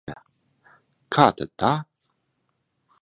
[1.17, 1.71] Kā tad tā?